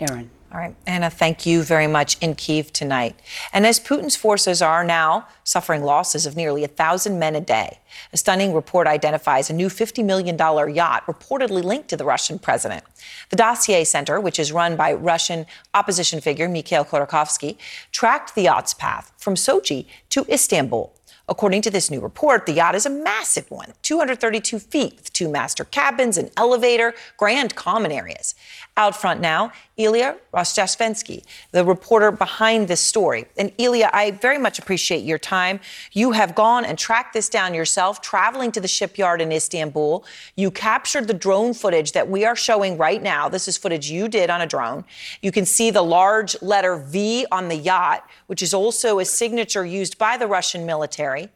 [0.00, 0.35] Erin.
[0.56, 3.14] All right, Anna, thank you very much in Kiev tonight.
[3.52, 7.80] And as Putin's forces are now suffering losses of nearly a thousand men a day,
[8.10, 10.34] a stunning report identifies a new $50 million
[10.74, 12.84] yacht reportedly linked to the Russian president.
[13.28, 17.58] The Dossier Center, which is run by Russian opposition figure Mikhail Khodorkovsky,
[17.92, 20.96] tracked the yacht's path from Sochi to Istanbul.
[21.28, 25.28] According to this new report, the yacht is a massive one, 232 feet, with two
[25.28, 28.36] master cabins, an elevator, grand common areas.
[28.78, 33.24] Out front now, Ilya Rozhdestvensky, the reporter behind this story.
[33.38, 35.60] And Ilya, I very much appreciate your time.
[35.92, 40.04] You have gone and tracked this down yourself, traveling to the shipyard in Istanbul.
[40.34, 43.30] You captured the drone footage that we are showing right now.
[43.30, 44.84] This is footage you did on a drone.
[45.22, 49.64] You can see the large letter V on the yacht, which is also a signature
[49.64, 51.30] used by the Russian military.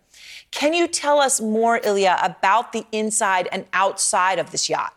[0.51, 4.95] Can you tell us more, Ilya, about the inside and outside of this yacht?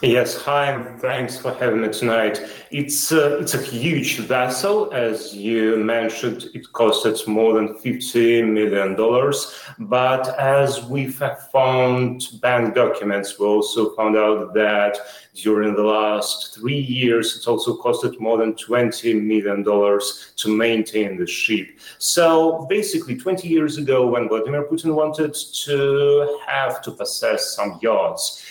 [0.00, 2.40] Yes, hi, thanks for having me tonight.
[2.70, 6.50] It's uh, it's a huge vessel, as you mentioned.
[6.54, 9.58] It costed more than fifty million dollars.
[9.80, 14.98] But as we have found bank documents, we also found out that
[15.34, 21.16] during the last three years, it also costed more than twenty million dollars to maintain
[21.16, 21.68] the ship.
[21.98, 28.44] So basically, twenty years ago, when Vladimir Putin wanted to have to possess some yachts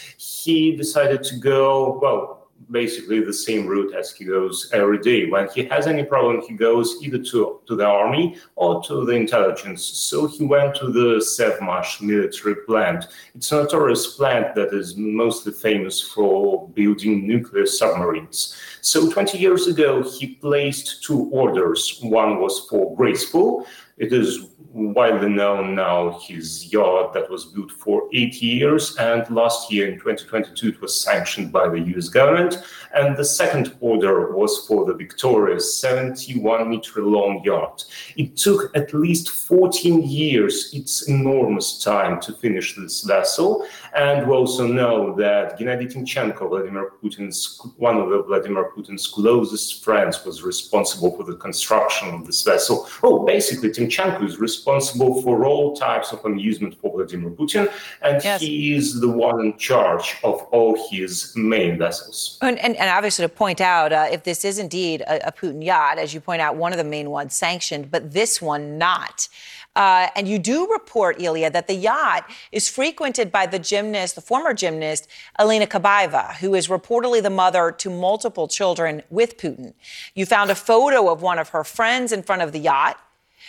[0.47, 5.29] he decided to go, well, basically the same route as he goes every day.
[5.29, 9.11] When he has any problem, he goes either to, to the army or to the
[9.11, 9.83] intelligence.
[9.83, 13.07] So he went to the Sevmash military plant.
[13.35, 18.55] It's a notorious plant that is mostly famous for building nuclear submarines.
[18.79, 21.99] So 20 years ago, he placed two orders.
[22.01, 23.65] One was for Graceful.
[23.97, 29.71] It is widely known now his yacht that was built for eight years and last
[29.71, 32.63] year in 2022 it was sanctioned by the us government.
[32.93, 37.85] And the second order was for the victoria 71 meter long yacht.
[38.15, 44.33] It took at least 14 years it's enormous time to finish this vessel and we
[44.33, 51.15] also know that Gennady Timchenko, Vladimir Putin's one of Vladimir Putin's closest friends, was responsible
[51.15, 52.87] for the construction of this vessel.
[53.03, 57.71] Oh, basically, Timchenko is responsible for all types of amusement for Vladimir Putin,
[58.01, 58.41] and yes.
[58.41, 62.37] he is the one in charge of all his main vessels.
[62.41, 65.63] And, and, and obviously, to point out, uh, if this is indeed a, a Putin
[65.63, 69.27] yacht, as you point out, one of the main ones sanctioned, but this one not.
[69.77, 74.21] Uh, and you do report, Ilya, that the yacht is frequented by the gymnast, the
[74.21, 79.75] former gymnast, Elena Kabaeva, who is reportedly the mother to multiple children with Putin.
[80.15, 82.99] You found a photo of one of her friends in front of the yacht.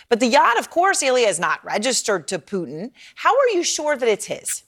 [0.07, 2.91] But the yacht, of course, Ilya, is not registered to Putin.
[3.15, 4.63] How are you sure that it's his?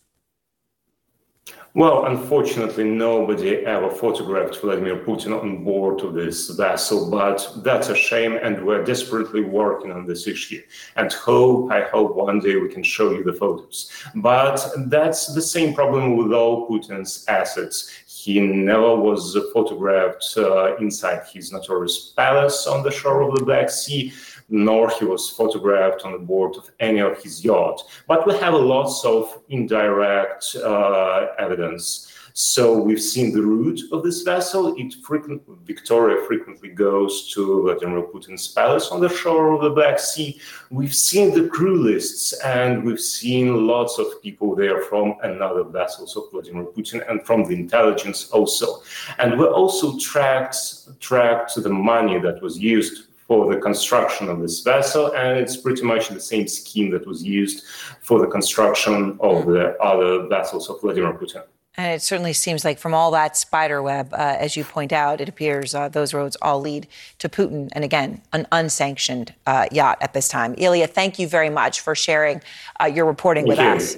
[1.73, 7.95] Well, unfortunately, nobody ever photographed Vladimir Putin on board of this vessel, but that's a
[7.95, 10.61] shame, and we're desperately working on this issue.
[10.97, 13.89] And hope, I hope one day we can show you the photos.
[14.15, 17.89] But that's the same problem with all Putin's assets.
[18.05, 23.69] He never was photographed uh, inside his notorious palace on the shore of the Black
[23.69, 24.11] Sea
[24.51, 27.81] nor he was photographed on the board of any of his yacht.
[28.07, 32.11] But we have lots of indirect uh, evidence.
[32.33, 34.73] So we've seen the route of this vessel.
[34.77, 39.99] It frequent, Victoria frequently goes to Vladimir Putin's palace on the shore of the Black
[39.99, 40.39] Sea.
[40.69, 46.15] We've seen the crew lists, and we've seen lots of people there from another vessels
[46.15, 48.81] of Vladimir Putin and from the intelligence also.
[49.17, 50.57] And we also tracked
[51.01, 55.83] tracked the money that was used for the construction of this vessel, and it's pretty
[55.83, 57.63] much the same scheme that was used
[58.01, 61.43] for the construction of the other vessels of Vladimir Putin.
[61.75, 65.21] And it certainly seems like from all that spider web, uh, as you point out,
[65.21, 66.87] it appears uh, those roads all lead
[67.19, 67.69] to Putin.
[67.71, 70.53] And again, an unsanctioned uh, yacht at this time.
[70.57, 72.41] Ilya, thank you very much for sharing
[72.81, 73.97] uh, your reporting thank with you.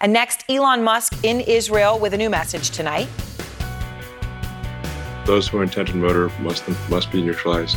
[0.00, 3.08] And next, Elon Musk in Israel with a new message tonight.
[5.26, 7.76] Those who are intent to murder must, must be neutralized.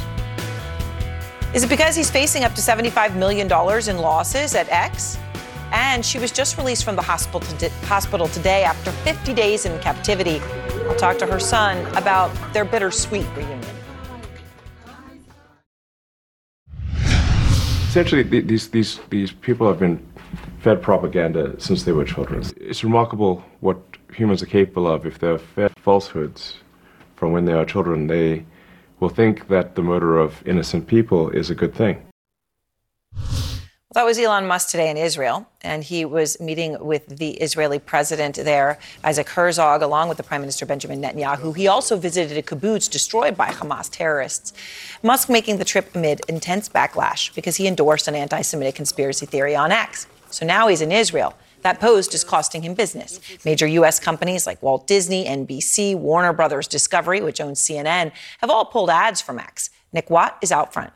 [1.53, 5.19] Is it because he's facing up to $75 million in losses at X?
[5.71, 9.79] And she was just released from the hospital, to- hospital today after 50 days in
[9.79, 10.39] captivity.
[10.89, 13.61] I'll talk to her son about their bittersweet reunion.
[17.87, 20.03] Essentially, these, these, these people have been
[20.57, 22.43] fed propaganda since they were children.
[22.57, 23.77] It's remarkable what
[24.11, 26.55] humans are capable of if they're fed falsehoods
[27.15, 28.07] from when they are children.
[28.07, 28.43] They
[29.03, 31.95] will think that the murder of innocent people is a good thing.
[33.13, 37.79] Well, that was Elon Musk today in Israel, and he was meeting with the Israeli
[37.79, 41.53] president there, Isaac Herzog, along with the Prime Minister Benjamin Netanyahu.
[41.55, 44.53] He also visited a kibbutz destroyed by Hamas terrorists.
[45.03, 49.53] Musk making the trip amid intense backlash because he endorsed an anti Semitic conspiracy theory
[49.53, 50.07] on X.
[50.31, 51.35] So now he's in Israel.
[51.63, 53.19] That post is costing him business.
[53.45, 53.99] Major U.S.
[53.99, 59.21] companies like Walt Disney, NBC, Warner Brothers Discovery, which owns CNN, have all pulled ads
[59.21, 59.69] from X.
[59.93, 60.91] Nick Watt is out front.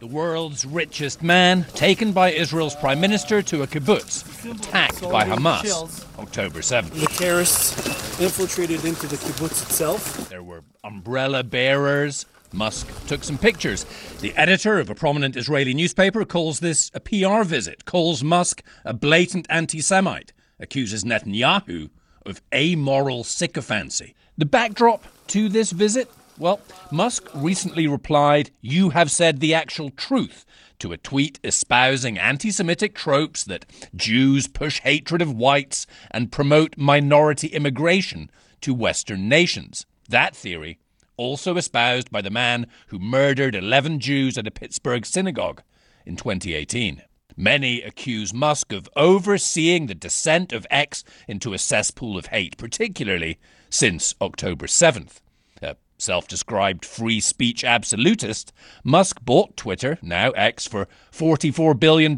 [0.00, 6.04] The world's richest man, taken by Israel's prime minister to a kibbutz, attacked by Hamas
[6.18, 6.90] October 7th.
[6.90, 10.28] The terrorists infiltrated into the kibbutz itself.
[10.28, 12.26] There were umbrella bearers.
[12.54, 13.84] Musk took some pictures.
[14.20, 18.94] The editor of a prominent Israeli newspaper calls this a PR visit, calls Musk a
[18.94, 21.90] blatant anti Semite, accuses Netanyahu
[22.24, 24.14] of amoral sycophancy.
[24.38, 30.44] The backdrop to this visit well, Musk recently replied, You have said the actual truth,
[30.80, 36.76] to a tweet espousing anti Semitic tropes that Jews push hatred of whites and promote
[36.76, 38.30] minority immigration
[38.62, 39.86] to Western nations.
[40.08, 40.78] That theory,
[41.16, 45.62] also espoused by the man who murdered 11 Jews at a Pittsburgh synagogue
[46.04, 47.02] in 2018.
[47.36, 53.38] Many accuse Musk of overseeing the descent of X into a cesspool of hate, particularly
[53.68, 55.20] since October 7th
[55.60, 58.52] A self described free speech absolutist,
[58.84, 62.14] Musk bought Twitter, now X, for $44 billion.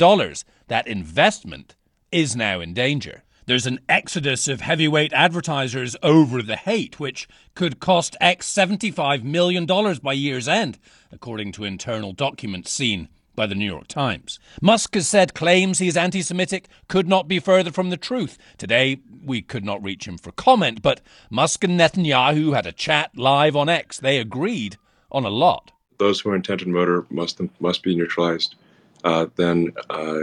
[0.69, 1.77] That investment
[2.13, 3.23] is now in danger.
[3.47, 9.67] There's an exodus of heavyweight advertisers over the hate, which could cost X $75 million
[10.03, 10.81] by year's end,
[11.13, 14.41] according to internal documents seen by the New York Times.
[14.61, 18.37] Musk has said claims he is anti Semitic could not be further from the truth.
[18.59, 23.17] Today, we could not reach him for comment, but Musk and Netanyahu had a chat
[23.17, 24.01] live on X.
[24.01, 24.77] They agreed
[25.13, 25.71] on a lot.
[25.99, 28.57] Those who are intent on murder must must be neutralized.
[29.05, 30.23] Uh, then uh,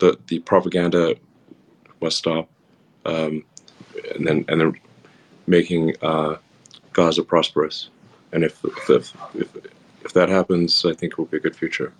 [0.00, 1.14] the the propaganda
[2.02, 2.50] must stop,
[3.04, 3.44] um,
[4.14, 4.72] and then and then
[5.46, 6.36] making uh,
[6.92, 7.90] Gaza prosperous.
[8.32, 9.56] And if if, if
[10.04, 11.92] if that happens, I think it will be a good future.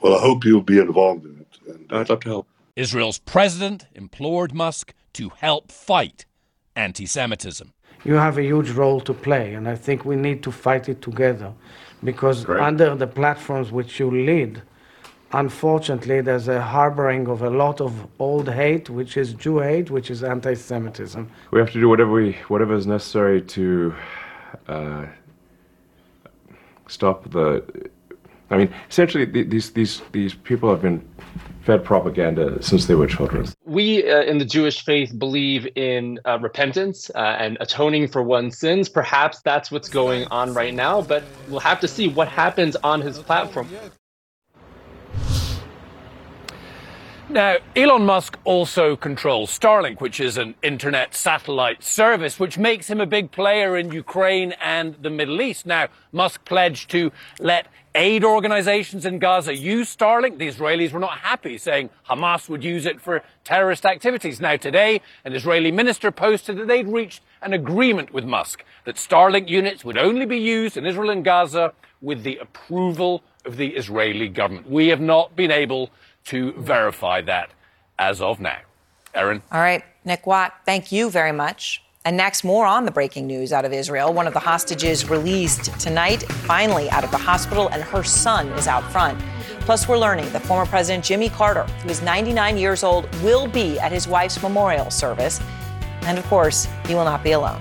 [0.00, 1.74] Well, I hope you'll be involved in it.
[1.74, 2.46] And, I'd love to help.
[2.76, 6.26] Israel's president implored Musk to help fight
[6.74, 7.72] anti Semitism.
[8.04, 11.00] You have a huge role to play, and I think we need to fight it
[11.00, 11.52] together
[12.04, 12.60] because Great.
[12.60, 14.62] under the platforms which you lead,
[15.32, 20.10] unfortunately, there's a harboring of a lot of old hate, which is Jew hate, which
[20.10, 21.30] is anti Semitism.
[21.50, 23.94] We have to do whatever, we, whatever is necessary to
[24.68, 25.06] uh,
[26.86, 27.90] stop the
[28.50, 31.06] I mean, essentially, these these these people have been
[31.62, 33.46] fed propaganda since they were children.
[33.64, 38.58] We uh, in the Jewish faith believe in uh, repentance uh, and atoning for one's
[38.58, 38.88] sins.
[38.88, 43.00] Perhaps that's what's going on right now, but we'll have to see what happens on
[43.00, 43.68] his platform.
[47.28, 53.00] Now, Elon Musk also controls Starlink, which is an internet satellite service, which makes him
[53.00, 55.66] a big player in Ukraine and the Middle East.
[55.66, 57.10] Now, Musk pledged to
[57.40, 57.66] let
[57.96, 60.38] aid organizations in Gaza use Starlink.
[60.38, 64.40] The Israelis were not happy, saying Hamas would use it for terrorist activities.
[64.40, 69.48] Now, today, an Israeli minister posted that they'd reached an agreement with Musk that Starlink
[69.48, 74.28] units would only be used in Israel and Gaza with the approval of the Israeli
[74.28, 74.70] government.
[74.70, 75.90] We have not been able
[76.26, 77.50] to verify that
[77.98, 78.58] as of now.
[79.14, 79.42] Erin?
[79.50, 81.82] All right, Nick Watt, thank you very much.
[82.04, 84.12] And next, more on the breaking news out of Israel.
[84.12, 88.68] One of the hostages released tonight, finally out of the hospital, and her son is
[88.68, 89.20] out front.
[89.62, 93.80] Plus, we're learning that former President Jimmy Carter, who is 99 years old, will be
[93.80, 95.40] at his wife's memorial service.
[96.02, 97.60] And of course, he will not be alone.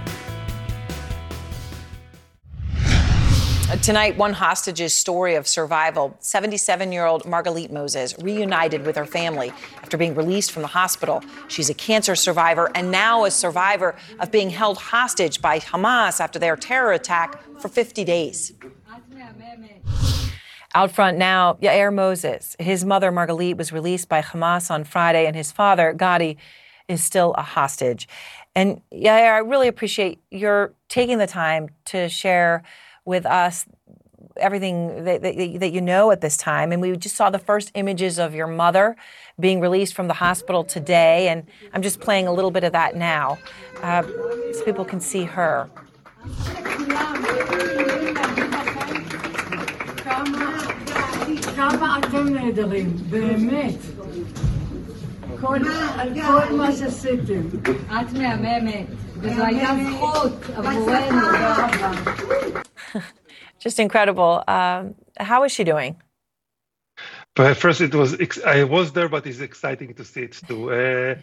[3.82, 6.16] Tonight, one hostage's story of survival.
[6.20, 9.52] 77 year old Margalit Moses reunited with her family
[9.82, 11.24] after being released from the hospital.
[11.48, 16.40] She's a cancer survivor and now a survivor of being held hostage by Hamas after
[16.40, 18.54] their terror attack for 50 days.
[20.74, 22.56] Out front now, Yair Moses.
[22.60, 26.38] His mother, Margalit, was released by Hamas on Friday, and his father, Gadi,
[26.88, 28.08] is still a hostage.
[28.56, 32.64] And Yair, I really appreciate your taking the time to share
[33.05, 33.67] with us
[34.37, 36.73] everything that, that, that, you know at this time.
[36.73, 38.97] And we just saw the first images of your mother
[39.39, 41.29] being released from the hospital today.
[41.29, 43.39] And I'm just playing a little bit of that now
[43.83, 45.69] uh, so people can see her.
[56.27, 57.43] כל מה שעשיתם.
[57.91, 58.87] את מהממת.
[63.60, 64.44] Just incredible.
[64.48, 65.96] Um, How is she doing?
[67.36, 68.16] But at first, it was
[68.46, 70.72] I was there, but it's exciting to see it too.
[70.72, 71.16] Uh,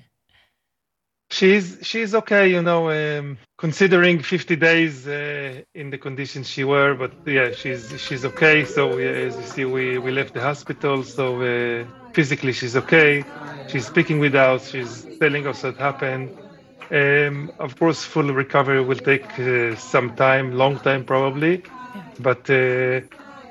[1.30, 6.94] she's she's okay, you know, um, considering 50 days uh, in the conditions she were.
[6.94, 8.64] But yeah, she's she's okay.
[8.66, 11.02] So as you see, we we left the hospital.
[11.02, 13.24] So uh, physically, she's okay.
[13.68, 14.68] She's speaking with us.
[14.68, 16.41] She's telling us what happened.
[16.92, 21.62] Um, of course, full recovery will take uh, some time, long time probably,
[22.20, 23.00] but uh,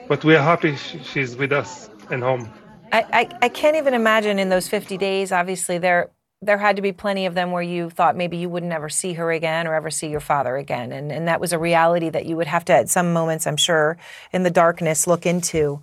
[0.08, 2.48] but we are happy she's with us and home.
[2.92, 5.32] I, I, I can't even imagine in those 50 days.
[5.32, 6.12] Obviously, there
[6.44, 9.14] there had to be plenty of them where you thought maybe you would never see
[9.14, 12.28] her again or ever see your father again, and and that was a reality that
[12.28, 13.98] you would have to, at some moments, I'm sure,
[14.32, 15.82] in the darkness, look into.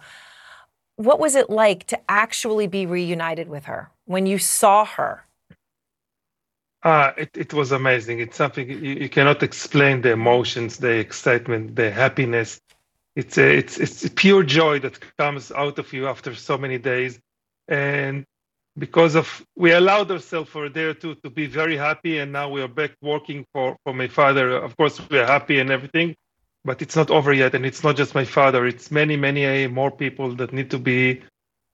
[0.95, 5.25] What was it like to actually be reunited with her when you saw her?
[6.83, 8.21] Ah, it, it was amazing.
[8.21, 12.61] It's something you, you cannot explain the emotions, the excitement, the happiness.
[13.17, 17.21] It's a, it's it's pure joy that comes out of you after so many days,
[17.69, 18.25] and
[18.79, 22.33] because of we allowed ourselves for a day or two to be very happy, and
[22.33, 24.53] now we are back working for for my father.
[24.57, 26.17] Of course, we are happy and everything,
[26.65, 28.67] but it's not over yet, and it's not just my father.
[28.67, 31.23] It's many many more people that need to be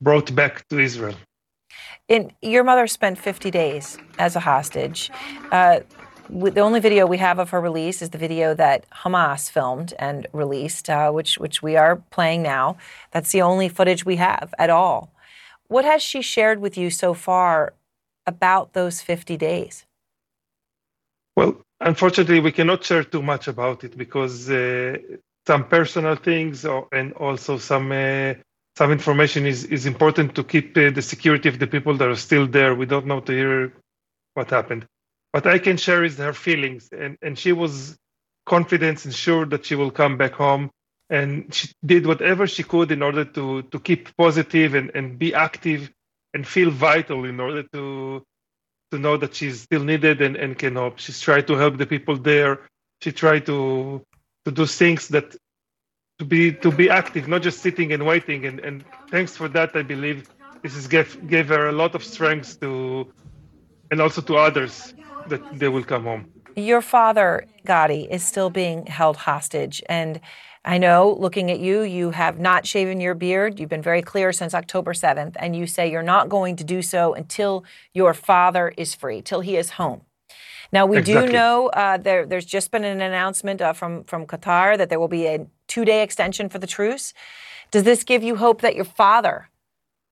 [0.02, 1.16] brought back to Israel.
[2.08, 5.10] In, your mother spent 50 days as a hostage.
[5.50, 5.80] Uh,
[6.28, 10.26] the only video we have of her release is the video that Hamas filmed and
[10.32, 12.76] released, uh, which which we are playing now.
[13.12, 15.12] That's the only footage we have at all.
[15.68, 17.74] What has she shared with you so far
[18.26, 19.84] about those 50 days?
[21.36, 24.96] Well, unfortunately, we cannot share too much about it because uh,
[25.46, 28.34] some personal things and also some uh,
[28.76, 32.16] some information is, is important to keep uh, the security of the people that are
[32.16, 32.74] still there.
[32.74, 33.72] We don't know to hear
[34.34, 34.86] what happened.
[35.32, 37.96] What I can share is her feelings, and, and she was
[38.46, 40.70] confident and sure that she will come back home.
[41.10, 45.34] And she did whatever she could in order to, to keep positive and, and be
[45.34, 45.90] active
[46.32, 48.24] and feel vital in order to
[48.90, 50.98] to know that she's still needed and, and can help.
[50.98, 52.60] She's tried to help the people there.
[53.02, 54.02] She tried to
[54.44, 55.36] to do things that
[56.18, 58.46] to be to be active, not just sitting and waiting.
[58.46, 60.28] And, and thanks for that, I believe
[60.62, 63.06] this is gave gave her a lot of strength to
[63.90, 64.94] and also to others
[65.28, 66.30] that they will come home.
[66.56, 69.82] Your father, Gadi, is still being held hostage.
[69.88, 70.20] And
[70.64, 73.58] I know looking at you, you have not shaven your beard.
[73.58, 76.80] You've been very clear since October 7th, and you say you're not going to do
[76.80, 80.02] so until your father is free, till he is home.
[80.72, 81.26] Now, we exactly.
[81.26, 84.98] do know uh, there, there's just been an announcement uh, from, from Qatar that there
[84.98, 87.12] will be a two day extension for the truce.
[87.72, 89.48] Does this give you hope that your father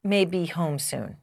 [0.03, 1.17] may be home soon?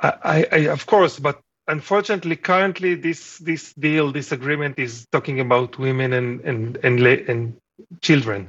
[0.00, 5.78] I, I, of course, but unfortunately, currently this this deal, this agreement is talking about
[5.78, 7.00] women and and and,
[7.32, 7.56] and
[8.00, 8.40] children,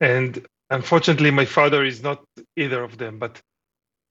[0.00, 0.30] and
[0.70, 2.18] unfortunately, my father is not
[2.56, 3.18] either of them.
[3.18, 3.40] But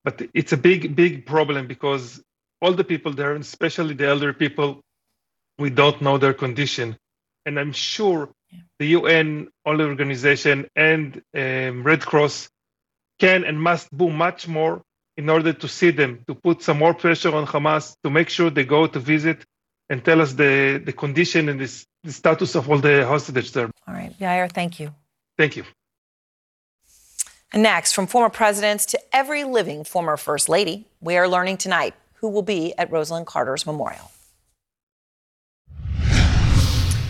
[0.04, 2.22] but it's a big big problem because
[2.62, 4.80] all the people there, especially the elder people,
[5.58, 6.96] we don't know their condition,
[7.44, 8.30] and I'm sure.
[8.78, 12.48] The UN, all the organization, and um, Red Cross
[13.18, 14.82] can and must do much more
[15.16, 18.50] in order to see them, to put some more pressure on Hamas, to make sure
[18.50, 19.44] they go to visit
[19.88, 23.70] and tell us the, the condition and this, the status of all the hostages there.
[23.88, 24.92] All right, Yair, thank you.
[25.38, 25.64] Thank you.
[27.52, 31.94] And next, from former presidents to every living former First Lady, we are learning tonight
[32.14, 34.10] who will be at Rosalynn Carter's memorial.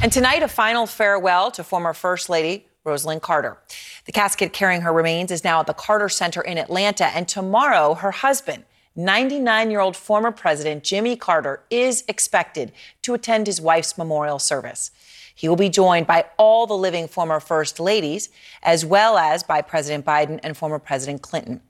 [0.06, 3.58] And tonight, a final farewell to former First Lady Rosalynn Carter.
[4.04, 7.94] The casket carrying her remains is now at the Carter Center in Atlanta, and tomorrow,
[7.94, 8.62] her husband,
[8.94, 12.70] 99 year old former President Jimmy Carter, is expected
[13.02, 14.92] to attend his wife's memorial service.
[15.34, 18.28] He will be joined by all the living former First Ladies,
[18.62, 21.62] as well as by President Biden and former President Clinton.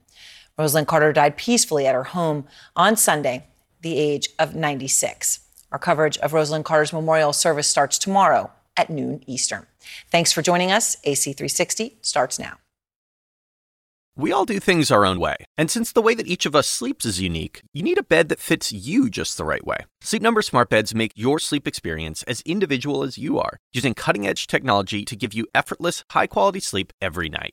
[0.58, 3.46] Rosalynn Carter died peacefully at her home on Sunday,
[3.80, 5.45] the age of 96.
[5.76, 9.66] Our coverage of Rosalynn Carter's memorial service starts tomorrow at noon Eastern.
[10.10, 10.96] Thanks for joining us.
[11.04, 12.56] AC360 starts now.
[14.16, 15.36] We all do things our own way.
[15.58, 18.30] And since the way that each of us sleeps is unique, you need a bed
[18.30, 19.80] that fits you just the right way.
[20.00, 24.46] Sleep Number smart beds make your sleep experience as individual as you are, using cutting-edge
[24.46, 27.52] technology to give you effortless, high-quality sleep every night.